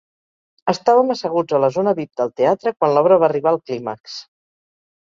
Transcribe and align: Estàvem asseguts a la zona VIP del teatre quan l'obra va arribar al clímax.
Estàvem 0.71 1.13
asseguts 1.15 1.57
a 1.57 1.61
la 1.65 1.69
zona 1.77 1.95
VIP 2.01 2.11
del 2.23 2.35
teatre 2.43 2.77
quan 2.81 2.95
l'obra 2.99 3.21
va 3.27 3.31
arribar 3.31 3.57
al 3.57 3.65
clímax. 3.71 4.19